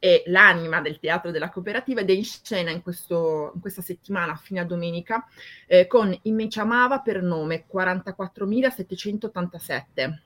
è 0.01 0.25
l'anima 0.27 0.81
del 0.81 0.99
teatro 0.99 1.31
della 1.31 1.51
cooperativa 1.51 2.01
ed 2.01 2.09
è 2.09 2.15
in 2.15 2.25
scena 2.25 2.71
in, 2.71 2.81
questo, 2.83 3.53
in 3.55 3.61
questa 3.61 3.83
settimana 3.83 4.35
fino 4.35 4.63
a 4.63 4.65
domenica 4.65 5.27
eh, 5.67 5.87
con 5.87 6.19
In 6.23 6.35
me 6.35 6.47
chiamava 6.49 7.01
per 7.01 7.23
nome 7.23 7.67
44.787. 7.71 10.19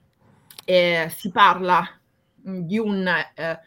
Eh, 0.64 1.12
si 1.14 1.32
parla 1.32 1.86
mh, 2.42 2.60
di 2.60 2.78
un, 2.78 3.04
eh, 3.06 3.60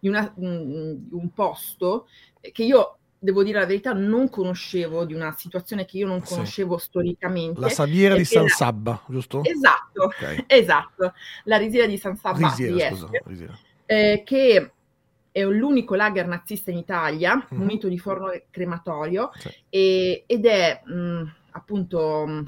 di, 0.00 0.08
una, 0.08 0.32
mh, 0.34 0.92
di 0.94 1.14
un 1.14 1.30
posto 1.34 2.08
che 2.40 2.64
io 2.64 2.96
devo 3.18 3.44
dire 3.44 3.60
la 3.60 3.66
verità, 3.66 3.92
non 3.92 4.30
conoscevo 4.30 5.04
di 5.04 5.12
una 5.12 5.34
situazione 5.36 5.84
che 5.84 5.98
io 5.98 6.06
non 6.06 6.22
conoscevo 6.22 6.78
sì. 6.78 6.86
storicamente. 6.86 7.60
La 7.60 7.68
sabiera 7.68 8.16
di 8.16 8.24
San 8.24 8.48
Sabba, 8.48 9.02
giusto? 9.08 9.44
Esatto, 9.44 10.04
okay. 10.04 10.42
esatto. 10.48 11.12
La 11.44 11.58
risiera 11.58 11.86
di 11.86 11.98
San 11.98 12.16
Sabba 12.16 12.48
risiera, 12.48 12.96
scusa. 12.96 13.10
Eh, 13.84 14.22
che 14.24 14.72
è 15.32 15.44
l'unico 15.44 15.94
lager 15.94 16.26
nazista 16.26 16.70
in 16.70 16.78
Italia, 16.78 17.34
mm-hmm. 17.34 17.60
munito 17.60 17.88
di 17.88 17.98
forno 17.98 18.30
crematorio, 18.50 19.30
sì. 19.34 19.50
e, 19.68 20.24
ed 20.26 20.46
è 20.46 20.82
mh, 20.84 21.22
appunto 21.52 22.26
mh, 22.26 22.44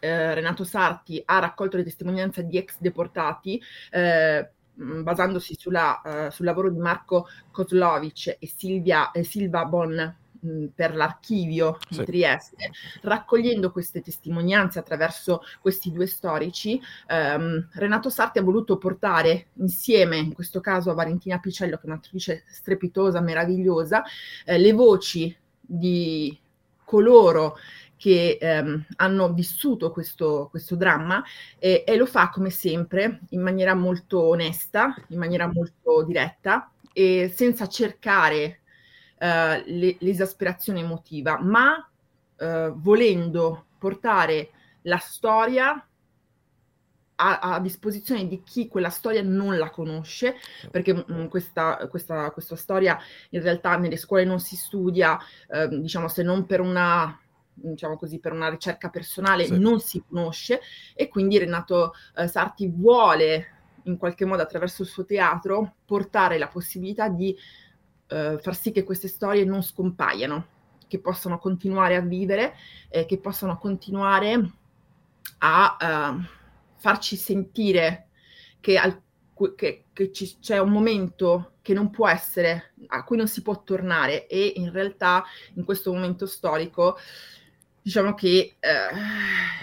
eh, 0.00 0.34
Renato 0.34 0.64
Sarti 0.64 1.22
ha 1.24 1.38
raccolto 1.38 1.76
le 1.76 1.84
testimonianze 1.84 2.46
di 2.46 2.58
ex 2.58 2.76
deportati. 2.78 3.60
Eh, 3.90 4.50
basandosi 4.78 5.56
sulla, 5.58 6.02
uh, 6.04 6.30
sul 6.30 6.44
lavoro 6.44 6.70
di 6.70 6.78
Marco 6.78 7.26
Kozlovic 7.50 8.36
e 8.38 8.46
Silvia, 8.46 9.10
eh, 9.10 9.24
Silva 9.24 9.64
Bon 9.64 10.16
per 10.74 10.94
l'archivio 10.94 11.78
sì. 11.88 11.98
di 11.98 12.04
Trieste, 12.04 12.70
raccogliendo 13.02 13.70
queste 13.72 14.00
testimonianze 14.00 14.78
attraverso 14.78 15.42
questi 15.60 15.92
due 15.92 16.06
storici, 16.06 16.80
ehm, 17.08 17.68
Renato 17.72 18.10
Sarti 18.10 18.38
ha 18.38 18.42
voluto 18.42 18.78
portare 18.78 19.48
insieme, 19.54 20.16
in 20.16 20.32
questo 20.32 20.60
caso 20.60 20.90
a 20.90 20.94
Valentina 20.94 21.38
Picello, 21.38 21.76
che 21.76 21.82
è 21.82 21.86
un'attrice 21.86 22.44
strepitosa, 22.48 23.20
meravigliosa, 23.20 24.02
eh, 24.44 24.58
le 24.58 24.72
voci 24.72 25.36
di 25.60 26.38
coloro 26.84 27.56
che 27.96 28.38
ehm, 28.40 28.86
hanno 28.96 29.32
vissuto 29.32 29.90
questo, 29.90 30.48
questo 30.50 30.76
dramma 30.76 31.22
e, 31.58 31.82
e, 31.86 31.96
lo 31.96 32.06
fa 32.06 32.28
come 32.28 32.50
sempre 32.50 33.20
in 33.30 33.40
maniera 33.40 33.74
molto 33.74 34.22
onesta, 34.22 34.94
in 35.08 35.18
maniera 35.18 35.50
molto 35.50 36.04
diretta 36.04 36.70
e 36.92 37.32
senza 37.34 37.66
cercare 37.68 38.60
eh, 39.18 39.62
le, 39.66 39.96
l'esasperazione 40.00 40.80
emotiva, 40.80 41.38
ma 41.40 41.88
eh, 42.36 42.72
volendo 42.74 43.66
portare 43.78 44.50
la 44.82 44.98
storia 44.98 45.86
a, 47.18 47.38
a, 47.38 47.60
disposizione 47.60 48.28
di 48.28 48.42
chi 48.42 48.68
quella 48.68 48.90
storia 48.90 49.22
non 49.22 49.56
la 49.56 49.70
conosce, 49.70 50.36
perché 50.70 50.92
mh, 50.92 51.04
mm, 51.10 51.26
questa, 51.26 51.86
questa, 51.88 52.30
questa, 52.30 52.56
storia 52.56 52.98
in 53.30 53.40
realtà 53.40 53.76
nelle 53.76 53.96
scuole 53.96 54.24
non 54.24 54.38
si 54.38 54.56
studia, 54.56 55.18
eh, 55.48 55.68
diciamo, 55.68 56.08
se 56.08 56.22
non 56.22 56.46
per 56.46 56.60
una 56.60 57.18
diciamo 57.58 57.96
così, 57.96 58.18
per 58.18 58.32
una 58.32 58.50
ricerca 58.50 58.90
personale 58.90 59.46
sì. 59.46 59.58
non 59.58 59.80
si 59.80 60.02
conosce 60.06 60.60
e 60.94 61.08
quindi 61.08 61.38
Renato 61.38 61.94
eh, 62.14 62.28
Sarti 62.28 62.68
vuole 62.68 63.46
in 63.84 63.96
qualche 63.96 64.26
modo 64.26 64.42
attraverso 64.42 64.82
il 64.82 64.88
suo 64.88 65.06
teatro 65.06 65.76
portare 65.86 66.36
la 66.36 66.48
possibilità 66.48 67.08
di 67.08 67.34
eh, 68.08 68.38
far 68.40 68.56
sì 68.56 68.72
che 68.72 68.84
queste 68.84 69.08
storie 69.08 69.44
non 69.44 69.62
scompaiano, 69.62 70.46
che 70.86 71.00
possano 71.00 71.38
continuare 71.38 71.96
a 71.96 72.00
vivere, 72.00 72.54
eh, 72.88 73.06
che 73.06 73.18
possano 73.18 73.58
continuare 73.58 74.52
a 75.38 75.76
uh, 76.18 76.24
farci 76.76 77.16
sentire 77.16 78.08
che, 78.60 78.78
al, 78.78 79.00
che, 79.56 79.84
che 79.92 80.12
ci, 80.12 80.38
c'è 80.40 80.58
un 80.58 80.70
momento 80.70 81.54
che 81.62 81.74
non 81.74 81.90
può 81.90 82.08
essere, 82.08 82.74
a 82.88 83.02
cui 83.04 83.16
non 83.16 83.26
si 83.26 83.42
può 83.42 83.62
tornare 83.64 84.26
e 84.28 84.52
in 84.56 84.70
realtà 84.70 85.24
in 85.54 85.64
questo 85.64 85.92
momento 85.92 86.26
storico 86.26 86.96
diciamo 87.86 88.14
che... 88.14 88.56
Eh... 88.58 88.68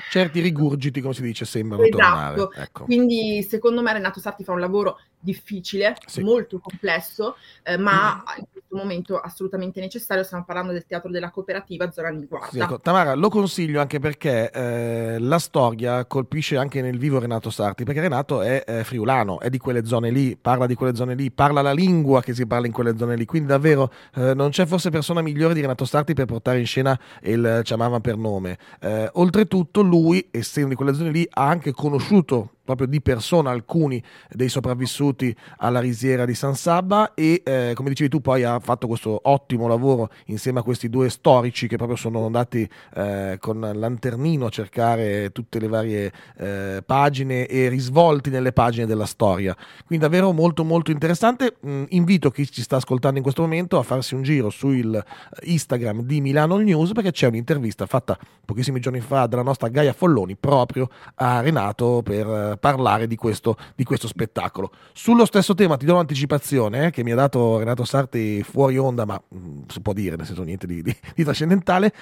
Certi 0.09 0.39
rigurgiti, 0.39 1.01
come 1.01 1.13
si 1.13 1.21
dice, 1.21 1.43
sembrano 1.43 1.83
esatto. 1.83 1.97
tornare. 1.97 2.63
Ecco. 2.63 2.85
Quindi 2.85 3.43
secondo 3.43 3.81
me 3.81 3.91
Renato 3.91 4.21
Sarti 4.21 4.45
fa 4.45 4.53
un 4.53 4.61
lavoro 4.61 4.97
difficile, 5.19 5.97
sì. 6.05 6.21
molto 6.23 6.59
complesso, 6.59 7.35
eh, 7.63 7.77
ma 7.77 8.23
mm. 8.23 8.43
Questo 8.73 8.77
momento 8.77 9.19
assolutamente 9.19 9.79
necessario. 9.79 10.23
Stiamo 10.23 10.43
parlando 10.43 10.71
del 10.71 10.85
teatro 10.85 11.09
della 11.09 11.29
cooperativa 11.29 11.91
Zona 11.91 12.09
Niguarda. 12.09 12.49
Sì, 12.49 12.59
ecco. 12.59 12.79
Tamara, 12.79 13.13
lo 13.13 13.29
consiglio 13.29 13.79
anche 13.79 13.99
perché 13.99 14.49
eh, 14.51 15.17
la 15.19 15.39
storia 15.39 16.05
colpisce 16.05 16.57
anche 16.57 16.81
nel 16.81 16.97
vivo 16.97 17.19
Renato 17.19 17.49
Sarti, 17.49 17.83
perché 17.83 18.01
Renato 18.01 18.41
è 18.41 18.63
eh, 18.65 18.83
friulano, 18.83 19.39
è 19.39 19.49
di 19.49 19.59
quelle 19.59 19.85
zone 19.85 20.09
lì, 20.09 20.35
parla 20.35 20.65
di 20.65 20.75
quelle 20.75 20.95
zone 20.95 21.13
lì, 21.15 21.31
parla 21.31 21.61
la 21.61 21.73
lingua 21.73 22.21
che 22.21 22.33
si 22.33 22.47
parla 22.47 22.65
in 22.65 22.73
quelle 22.73 22.97
zone 22.97 23.15
lì, 23.15 23.25
quindi 23.25 23.47
davvero 23.47 23.91
eh, 24.15 24.33
non 24.33 24.49
c'è 24.49 24.65
forse 24.65 24.89
persona 24.89 25.21
migliore 25.21 25.53
di 25.53 25.61
Renato 25.61 25.85
Sarti 25.85 26.13
per 26.13 26.25
portare 26.25 26.59
in 26.59 26.65
scena 26.65 26.99
il 27.21 27.61
Ciamava 27.63 27.99
per 27.99 28.17
nome. 28.17 28.57
Eh, 28.79 29.09
oltretutto 29.13 29.81
lui, 29.81 30.27
essendo 30.31 30.69
di 30.69 30.75
quelle 30.75 30.93
zone 30.93 31.11
lì, 31.11 31.27
ha 31.29 31.47
anche 31.47 31.71
conosciuto 31.71 32.49
proprio 32.63 32.88
di 32.88 33.01
persona 33.01 33.50
alcuni 33.50 34.01
dei 34.29 34.50
sopravvissuti 34.50 35.36
alla 35.58 35.79
risiera 35.79 36.25
di 36.25 36.34
San 36.34 36.55
Sabba 36.55 37.13
e 37.13 37.41
eh, 37.43 37.74
come 37.75 37.89
dicevi 37.89 38.10
tu 38.10 38.22
poi 38.22 38.43
ha 38.43 38.60
fatto 38.60 38.88
questo 38.88 39.20
ottimo 39.24 39.67
lavoro 39.67 40.10
insieme 40.27 40.60
a 40.60 40.63
questi 40.63 40.89
due 40.89 41.10
storici 41.10 41.67
che 41.67 41.75
proprio 41.75 41.98
sono 41.98 42.25
andati 42.25 42.67
eh, 42.96 43.38
con 43.39 43.60
lanternino 43.60 44.46
a 44.46 44.50
cercare 44.50 45.32
tutte 45.32 45.60
le 45.60 45.67
varie 45.67 46.12
eh, 46.38 46.84
pagine 46.86 47.46
e 47.48 47.67
risvolti 47.67 48.29
nelle 48.29 48.53
pagine 48.53 48.86
della 48.86 49.05
storia. 49.05 49.55
Quindi 49.86 50.05
davvero 50.05 50.32
molto 50.32 50.63
molto 50.63 50.91
interessante. 50.91 51.58
Mm, 51.65 51.84
invito 51.89 52.32
chi 52.32 52.50
ci 52.50 52.62
sta 52.62 52.77
ascoltando 52.77 53.17
in 53.17 53.24
questo 53.24 53.41
momento 53.41 53.77
a 53.77 53.84
farsi 53.84 54.15
un 54.15 54.24
giro 54.24 54.50
sul 54.50 54.96
eh, 54.96 55.03
Instagram 55.51 56.01
di 56.03 56.22
Milano 56.22 56.58
News 56.58 56.91
perché 56.93 57.12
c'è 57.12 57.27
un'intervista 57.27 57.86
fatta 57.86 58.17
pochissimi 58.46 58.79
giorni 58.79 59.01
fa 59.01 59.25
dalla 59.25 59.43
nostra 59.43 59.67
Gaia 59.67 59.93
Folloni 59.93 60.36
proprio 60.36 60.89
a 61.15 61.41
Renato 61.41 62.01
per 62.03 62.52
parlare 62.57 63.07
di 63.07 63.15
questo, 63.15 63.57
di 63.75 63.83
questo, 63.83 64.07
spettacolo. 64.07 64.72
Sullo 64.93 65.25
stesso 65.25 65.53
tema 65.53 65.77
ti 65.77 65.86
do 65.86 65.93
un'anticipazione 65.93 66.88
eh, 66.88 66.91
che 66.91 67.03
mi 67.03 67.12
ha 67.12 67.15
dato 67.15 67.57
Renato 67.57 67.83
Sarti 67.83 68.43
fuori 68.43 68.77
onda, 68.77 69.05
ma 69.05 69.22
mh, 69.27 69.38
mm, 69.38 69.62
si 69.67 69.81
può 69.81 69.93
dire, 69.93 70.15
nel 70.15 70.25
senso 70.25 70.43
niente 70.43 70.67
di, 70.67 70.81
di, 70.81 70.95
di 71.15 71.24
trascendentale. 71.24 71.93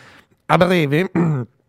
A 0.46 0.58
breve 0.58 1.12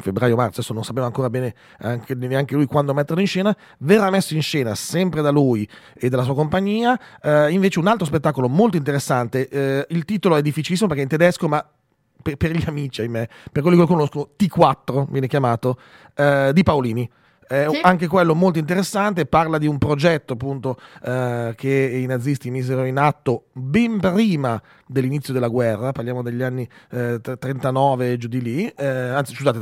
febbraio-marzo, 0.00 0.60
adesso 0.60 0.72
non 0.72 0.84
sapeva 0.84 1.06
ancora 1.06 1.30
bene 1.30 1.54
anche, 1.78 2.14
neanche 2.14 2.54
lui 2.54 2.66
quando 2.66 2.94
metterlo 2.94 3.20
in 3.20 3.26
scena, 3.26 3.54
verrà 3.78 4.10
messo 4.10 4.34
in 4.34 4.42
scena 4.42 4.74
sempre 4.74 5.22
da 5.22 5.30
lui 5.30 5.68
e 5.94 6.08
dalla 6.08 6.22
sua 6.22 6.34
compagnia, 6.34 6.98
eh, 7.22 7.50
invece 7.50 7.78
un 7.78 7.86
altro 7.86 8.06
spettacolo 8.06 8.48
molto 8.48 8.76
interessante, 8.76 9.48
eh, 9.48 9.86
il 9.90 10.04
titolo 10.04 10.36
è 10.36 10.42
difficilissimo 10.42 10.88
perché 10.88 11.02
è 11.02 11.04
in 11.04 11.10
tedesco, 11.10 11.48
ma 11.48 11.64
per, 12.22 12.50
gli 12.50 12.64
amici, 12.66 13.00
ahimè, 13.00 13.28
per 13.50 13.62
quelli 13.62 13.76
che 13.76 13.82
lo 13.82 13.88
conoscono, 13.88 14.30
T4 14.38 15.06
viene 15.10 15.26
chiamato, 15.26 15.78
eh, 16.14 16.50
di 16.52 16.62
Paolini 16.62 17.08
è 17.50 17.66
sì. 17.68 17.80
anche 17.82 18.06
quello 18.06 18.36
molto 18.36 18.60
interessante, 18.60 19.26
parla 19.26 19.58
di 19.58 19.66
un 19.66 19.76
progetto 19.76 20.34
appunto 20.34 20.78
eh, 21.02 21.52
che 21.56 22.00
i 22.00 22.06
nazisti 22.06 22.48
misero 22.48 22.84
in 22.84 22.96
atto 22.96 23.46
ben 23.52 23.98
prima 23.98 24.62
dell'inizio 24.86 25.32
della 25.32 25.48
guerra, 25.48 25.90
parliamo 25.90 26.22
degli 26.22 26.42
anni 26.42 26.68
eh, 26.90 27.20
39 27.20 28.18
giù 28.18 28.28
di 28.28 28.40
lì, 28.40 28.66
eh, 28.68 28.86
anzi 28.86 29.34
scusate 29.34 29.58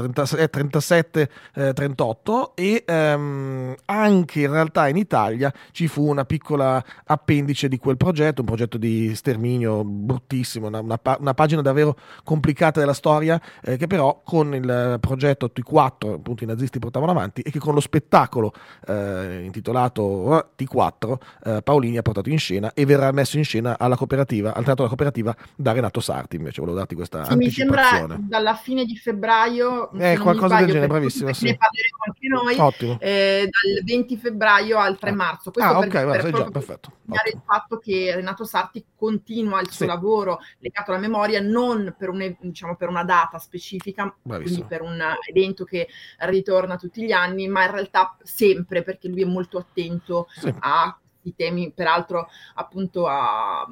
37, 0.51 1.31
38 1.73 2.57
eh, 2.57 2.63
e 2.63 2.85
ehm, 2.87 3.75
anche 3.87 4.41
in 4.41 4.51
realtà 4.51 4.89
in 4.89 4.97
Italia 4.97 5.51
ci 5.71 5.89
fu 5.89 6.07
una 6.07 6.27
piccola 6.27 6.85
appendice 7.07 7.69
di 7.69 7.79
quel 7.79 7.97
progetto, 7.97 8.43
un 8.43 8.47
progetto 8.47 8.77
di 8.77 9.15
sterminio 9.15 9.83
bruttissimo, 9.83 10.67
una, 10.67 10.81
una, 10.81 11.01
una 11.19 11.35
pagina 11.35 11.63
davvero 11.63 11.97
complicata 12.23 12.81
della 12.81 12.93
storia 12.93 13.41
eh, 13.63 13.79
che 13.79 13.87
però 13.87 14.21
con 14.23 14.55
il 14.55 14.99
progetto 15.01 15.51
T4 15.55 16.13
appunto 16.13 16.45
i 16.45 16.47
nazisti 16.47 16.79
portavano 16.79 17.13
avanti 17.13 17.41
e 17.41 17.51
che 17.51 17.59
con 17.59 17.78
lo 17.79 17.81
spettacolo 17.81 18.53
eh, 18.87 19.43
intitolato 19.45 20.39
eh, 20.57 20.65
T4 20.65 21.17
eh, 21.45 21.63
Paolini 21.63 21.97
ha 21.97 22.03
portato 22.03 22.29
in 22.29 22.39
scena 22.39 22.73
e 22.75 22.85
verrà 22.85 23.11
messo 23.13 23.39
in 23.39 23.45
scena 23.45 23.79
alla 23.79 23.97
cooperativa, 23.97 24.49
al 24.49 24.65
teatro 24.65 24.85
della 24.85 24.89
cooperativa 24.89 25.35
da 25.57 25.73
Renato 25.73 26.01
Sarti 26.01 26.37
invece 26.37 26.61
volevo 26.61 26.79
darti 26.79 26.95
questa 26.95 27.25
sì, 27.25 27.33
anticipazione. 27.33 27.81
mi 27.81 28.09
sembra 28.09 28.17
dalla 28.21 28.55
fine 28.55 28.85
di 28.85 28.97
febbraio 28.97 29.91
eh, 29.93 30.19
qualcosa 30.19 30.59
del 30.59 30.67
genere, 30.67 30.87
bravissimo 30.87 31.33
sì. 31.33 31.47
ne 31.47 31.57
parleremo 31.57 31.97
anche 32.07 32.29
noi 32.29 32.99
eh, 33.01 33.49
dal 33.51 33.85
20 33.85 34.17
febbraio 34.17 34.79
al 34.79 34.99
3 34.99 35.11
ah. 35.11 35.15
marzo 35.15 35.51
questo 35.51 35.71
ah, 35.71 35.79
per, 35.79 35.89
okay, 35.89 36.21
per, 36.21 36.33
già, 36.33 36.51
perfetto 36.51 36.93
il 37.33 37.43
fatto 37.45 37.79
che 37.79 38.15
Renato 38.15 38.45
Sarti 38.45 38.85
continua 38.97 39.61
il 39.61 39.71
suo 39.71 39.85
sì. 39.85 39.87
lavoro 39.87 40.41
legato 40.59 40.91
alla 40.91 41.01
memoria 41.01 41.41
non 41.41 41.95
per, 41.97 42.11
un, 42.11 42.37
diciamo, 42.41 42.77
per 42.77 42.89
una 42.89 43.05
data 43.05 43.39
specifica 43.39 44.15
Bravissimo. 44.23 44.67
quindi 44.67 44.75
per 44.75 44.83
un 44.83 45.03
evento 45.29 45.65
che 45.65 45.89
ritorna 46.19 46.77
tutti 46.77 47.03
gli 47.05 47.13
anni 47.13 47.49
ma 47.49 47.65
in 47.65 47.71
realtà 47.71 48.17
sempre 48.23 48.83
perché 48.83 49.09
lui 49.09 49.23
è 49.23 49.27
molto 49.27 49.59
attento 49.59 50.27
sì. 50.39 50.53
a 50.59 50.99
i 51.23 51.35
temi, 51.35 51.71
peraltro 51.73 52.29
appunto 52.55 53.07
a, 53.07 53.67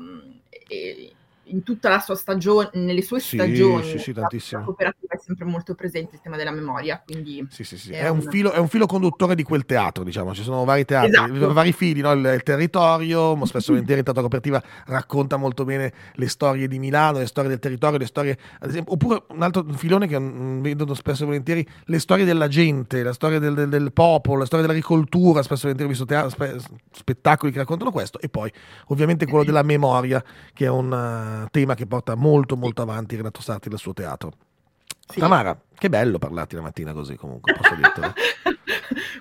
eh, 0.68 1.12
in 1.48 1.62
tutta 1.62 1.88
la 1.88 2.00
sua 2.00 2.14
stagione, 2.14 2.70
nelle 2.74 3.02
sue 3.02 3.20
sì, 3.20 3.36
stagioni, 3.36 3.84
sì, 3.84 3.98
sì, 3.98 4.12
la 4.14 4.26
cooperativa 4.62 5.14
è 5.14 5.18
sempre 5.18 5.44
molto 5.44 5.74
presente 5.74 6.16
il 6.16 6.20
tema 6.20 6.36
della 6.36 6.50
memoria. 6.50 7.02
Quindi 7.04 7.46
sì, 7.50 7.64
sì, 7.64 7.78
sì. 7.78 7.92
È, 7.92 8.04
è, 8.04 8.08
un 8.08 8.22
filo, 8.22 8.52
è, 8.52 8.58
un 8.58 8.68
filo, 8.68 8.86
conduttore 8.86 9.34
di 9.34 9.42
quel 9.42 9.64
teatro, 9.64 10.02
diciamo. 10.02 10.34
Ci 10.34 10.42
sono 10.42 10.64
vari 10.64 10.84
teatri, 10.84 11.10
esatto. 11.10 11.52
vari 11.52 11.72
fili, 11.72 12.00
no? 12.00 12.12
il, 12.12 12.24
il, 12.24 12.42
territorio, 12.42 13.36
spesso 13.44 13.72
volentieri 13.72 14.00
il 14.00 14.04
teatro 14.04 14.22
cooperativa 14.22 14.62
racconta 14.86 15.36
molto 15.36 15.64
bene 15.64 15.92
le 16.14 16.28
storie 16.28 16.66
di 16.68 16.78
Milano, 16.78 17.18
le 17.18 17.26
storie 17.26 17.50
del 17.50 17.58
territorio, 17.58 17.98
le 17.98 18.06
storie, 18.06 18.38
ad 18.60 18.68
esempio, 18.68 18.94
oppure 18.94 19.22
un 19.28 19.42
altro 19.42 19.64
filone 19.74 20.06
che 20.06 20.18
vedono 20.18 20.94
spesso 20.94 21.22
e 21.22 21.26
volentieri, 21.26 21.66
le 21.84 21.98
storie 21.98 22.24
della 22.24 22.48
gente, 22.48 23.02
la 23.02 23.12
storia 23.12 23.38
del, 23.38 23.54
del, 23.54 23.68
del 23.68 23.92
popolo, 23.92 24.40
la 24.40 24.46
storia 24.46 24.66
dell'agricoltura, 24.66 25.42
spesso 25.42 25.68
e 25.68 25.72
volentieri 25.72 25.84
ho 25.84 25.94
visto 25.94 26.04
teatro, 26.04 26.30
spe, 26.30 26.58
spettacoli 26.92 27.52
che 27.52 27.58
raccontano 27.58 27.92
questo, 27.92 28.18
e 28.20 28.28
poi 28.28 28.50
ovviamente 28.86 29.26
quello 29.26 29.44
della 29.44 29.62
memoria, 29.62 30.22
che 30.52 30.64
è 30.64 30.70
un 30.70 30.92
tema 31.50 31.74
che 31.74 31.86
porta 31.86 32.14
molto 32.14 32.56
molto 32.56 32.82
avanti 32.82 33.16
Renato 33.16 33.40
Sarti 33.40 33.68
nel 33.68 33.78
suo 33.78 33.92
teatro. 33.92 34.32
Sì. 35.08 35.20
Tamara, 35.20 35.58
che 35.78 35.88
bello 35.88 36.18
parlarti 36.18 36.54
la 36.54 36.62
mattina 36.62 36.92
così 36.92 37.16
comunque, 37.16 37.54
posso 37.54 37.74
dirtelo. 37.74 38.12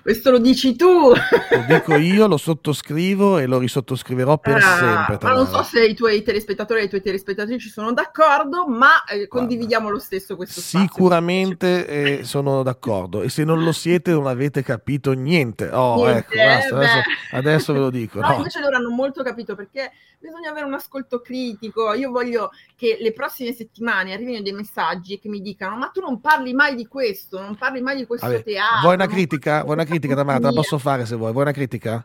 Questo 0.02 0.30
lo 0.30 0.38
dici 0.38 0.76
tu. 0.76 0.86
Lo 0.86 1.64
dico 1.66 1.96
io, 1.96 2.26
lo 2.26 2.36
sottoscrivo 2.36 3.38
e 3.38 3.46
lo 3.46 3.58
risottoscriverò 3.58 4.38
per 4.38 4.56
ah, 4.56 4.60
sempre. 4.60 5.18
Ma 5.20 5.34
non 5.34 5.46
so 5.46 5.62
se 5.64 5.84
i 5.84 5.94
tuoi 5.94 6.22
telespettatori 6.22 6.78
e 6.78 6.82
le 6.84 6.88
tue 6.88 7.00
telespettatrici 7.00 7.68
sono 7.68 7.92
d'accordo, 7.92 8.68
ma 8.68 9.02
eh, 9.04 9.26
condividiamo 9.26 9.90
lo 9.90 9.98
stesso 9.98 10.36
questo 10.36 10.60
Sicuramente 10.60 11.86
eh, 11.86 12.24
sono 12.24 12.62
d'accordo 12.62 13.22
e 13.22 13.28
se 13.28 13.44
non 13.44 13.64
lo 13.64 13.72
siete 13.72 14.12
non 14.12 14.26
avete 14.26 14.62
capito 14.62 15.12
niente. 15.12 15.68
Oh, 15.72 16.04
niente, 16.04 16.18
ecco, 16.18 16.36
basta, 16.36 16.76
adesso, 16.76 17.00
adesso, 17.32 17.72
ve 17.72 17.78
lo 17.78 17.90
dico. 17.90 18.20
No, 18.26 18.28
no, 18.28 18.36
invece 18.38 18.60
loro 18.60 18.76
hanno 18.76 18.90
molto 18.90 19.22
capito 19.22 19.54
perché 19.54 19.92
bisogna 20.18 20.50
avere 20.50 20.66
un 20.66 20.74
ascolto 20.74 21.20
critico. 21.20 21.92
Io 21.94 22.10
voglio 22.10 22.50
che 22.74 22.98
le 23.00 23.12
prossime 23.12 23.52
settimane 23.52 24.12
arrivino 24.12 24.40
dei 24.40 24.52
messaggi 24.52 25.18
che 25.18 25.28
mi 25.28 25.40
dicano 25.40 25.76
ma 25.76 25.88
tu 25.88 26.00
non 26.00 26.20
parli 26.20 26.45
mai 26.54 26.74
di 26.74 26.86
questo, 26.86 27.40
non 27.40 27.54
parli 27.56 27.80
mai 27.80 27.96
di 27.96 28.06
questo 28.06 28.26
Vabbè, 28.26 28.42
teatro. 28.42 28.80
Vuoi 28.82 28.94
una 28.94 29.06
critica? 29.06 29.62
Vuoi 29.62 29.74
una 29.74 29.84
critica, 29.84 30.14
Tamara? 30.14 30.38
Te 30.38 30.44
la 30.46 30.52
posso 30.52 30.78
fare 30.78 31.06
se 31.06 31.16
vuoi. 31.16 31.32
Vuoi 31.32 31.44
una 31.44 31.52
critica? 31.52 32.04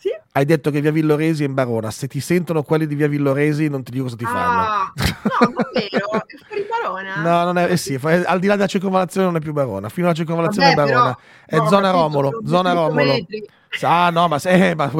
Sì. 0.00 0.08
hai 0.32 0.46
detto 0.46 0.70
che 0.70 0.80
via 0.80 0.90
Villoresi 0.92 1.42
è 1.42 1.46
in 1.46 1.52
Barona. 1.52 1.90
Se 1.90 2.06
ti 2.06 2.20
sentono 2.20 2.62
quelli 2.62 2.86
di 2.86 2.94
via 2.94 3.06
Villoresi, 3.06 3.68
non 3.68 3.82
ti 3.82 3.90
dico 3.90 4.04
cosa 4.04 4.16
ti 4.16 4.24
fanno. 4.24 4.60
Ah, 4.60 4.92
no, 4.96 5.52
davvero? 5.54 6.24
È 6.24 6.36
fuori 6.46 6.66
Barona? 6.66 7.16
No, 7.16 7.44
non 7.44 7.58
è, 7.58 7.70
eh 7.70 7.76
sì, 7.76 7.98
fa- 7.98 8.22
al 8.24 8.38
di 8.38 8.46
là 8.46 8.54
della 8.54 8.66
circonvallazione 8.66 9.26
non 9.26 9.36
è 9.36 9.40
più 9.40 9.52
Barona, 9.52 9.90
fino 9.90 10.06
alla 10.06 10.14
circonvallazione 10.14 10.74
Vabbè, 10.74 10.88
è 10.88 10.92
Barona. 10.92 11.14
però- 11.44 11.60
è 11.60 11.62
no, 11.64 11.68
zona 11.68 11.90
Romolo, 11.90 12.30
zona 12.46 12.72
200 12.72 12.80
Romolo. 12.88 13.12
metri. 13.12 13.46
Ah 13.82 14.08
no, 14.10 14.26
ma, 14.28 14.38
se, 14.38 14.74
ma 14.74 14.90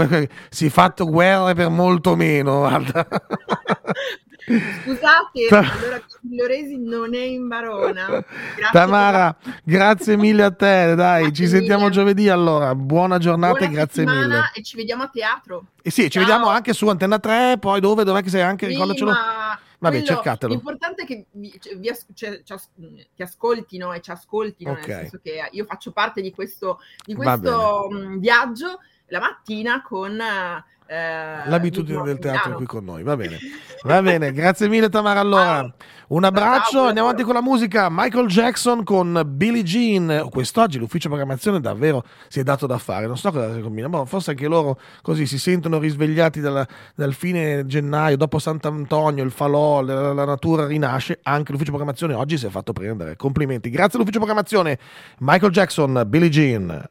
si 0.50 0.66
è 0.66 0.68
fatto 0.68 1.06
guerre 1.06 1.54
per 1.54 1.70
molto 1.70 2.14
meno, 2.14 2.58
guarda. 2.58 3.06
Scusate, 4.44 5.46
allora 5.50 6.02
Villoresi 6.22 6.78
non 6.78 7.14
è 7.14 7.20
in 7.22 7.46
Barona. 7.48 8.06
Grazie 8.06 8.24
Tamara, 8.72 9.32
per 9.34 9.60
grazie 9.64 10.16
mille 10.16 10.42
a 10.42 10.50
te, 10.50 10.94
dai, 10.94 11.22
Grazie 11.24 11.32
ci 11.44 11.48
sentiamo 11.50 11.82
mille. 11.84 11.94
giovedì 11.94 12.28
allora. 12.28 12.74
Buona 12.74 13.18
giornata 13.18 13.52
Buona 13.58 13.66
e 13.72 13.74
grazie 13.74 14.04
mille. 14.04 14.50
E 14.54 14.62
ci 14.62 14.76
vediamo 14.76 15.02
a 15.04 15.08
teatro. 15.08 15.64
E 15.82 15.90
sì, 15.90 16.02
ci 16.04 16.10
Ciao. 16.10 16.22
vediamo 16.22 16.48
anche 16.48 16.72
su 16.72 16.88
Antenna 16.88 17.18
3, 17.18 17.56
poi 17.58 17.80
dove, 17.80 18.04
dov'è 18.04 18.22
che 18.22 18.30
sei 18.30 18.42
anche, 18.42 18.66
Sì, 18.66 18.72
ricordacelo. 18.72 19.10
Vabbè, 19.12 19.96
quello- 19.98 20.04
cercatelo. 20.04 20.52
L'importante 20.52 21.02
è 21.02 21.06
che 21.06 21.24
vi, 21.32 21.58
cioè, 21.58 21.76
vi 21.76 21.88
as- 21.88 22.06
cioè, 22.14 22.42
ci 22.44 22.52
as- 22.52 22.68
ti 23.16 23.22
ascoltino 23.22 23.92
e 23.94 24.00
ci 24.02 24.10
ascoltino, 24.10 24.72
Ok. 24.72 24.86
nel 24.86 24.96
senso 24.98 25.20
che 25.22 25.48
io 25.52 25.64
faccio 25.64 25.90
parte 25.92 26.20
di 26.20 26.32
questo, 26.32 26.80
di 27.04 27.14
questo 27.14 27.88
viaggio 28.18 28.80
la 29.06 29.20
mattina 29.20 29.80
con 29.82 30.20
eh, 30.92 31.48
L'abitudine 31.48 32.02
del 32.02 32.18
teatro 32.18 32.56
qui 32.56 32.66
con 32.66 32.84
noi, 32.84 33.04
va 33.04 33.16
bene. 33.16 33.38
Va 33.82 34.02
bene, 34.02 34.32
grazie 34.32 34.68
mille 34.68 34.88
Tamara 34.88 35.20
allora. 35.20 35.72
Un 36.08 36.24
abbraccio, 36.24 36.86
andiamo 36.86 37.06
avanti 37.06 37.22
con 37.22 37.34
la 37.34 37.40
musica. 37.40 37.86
Michael 37.88 38.26
Jackson 38.26 38.82
con 38.82 39.22
Billie 39.24 39.62
Jean. 39.62 40.26
Quest'oggi 40.28 40.78
l'ufficio 40.78 41.08
programmazione 41.08 41.60
davvero 41.60 42.02
si 42.26 42.40
è 42.40 42.42
dato 42.42 42.66
da 42.66 42.78
fare. 42.78 43.06
Non 43.06 43.16
so 43.16 43.30
cosa 43.30 43.54
si 43.54 43.60
combina, 43.60 43.86
ma 43.86 44.04
forse 44.04 44.30
anche 44.30 44.48
loro 44.48 44.80
così 45.00 45.26
si 45.26 45.38
sentono 45.38 45.78
risvegliati 45.78 46.40
dalla- 46.40 46.66
dal 46.96 47.14
fine 47.14 47.64
gennaio, 47.66 48.16
dopo 48.16 48.40
Sant'Antonio, 48.40 49.22
il 49.22 49.30
falò, 49.30 49.82
la, 49.82 50.12
la 50.12 50.24
natura 50.24 50.66
rinasce. 50.66 51.20
Anche 51.22 51.52
l'ufficio 51.52 51.70
programmazione 51.70 52.14
oggi 52.14 52.36
si 52.36 52.46
è 52.46 52.50
fatto 52.50 52.72
prendere. 52.72 53.14
Complimenti. 53.14 53.70
Grazie 53.70 53.96
all'ufficio 53.96 54.18
programmazione. 54.18 54.76
Michael 55.20 55.52
Jackson, 55.52 56.02
Billie 56.06 56.28
Jean. 56.28 56.84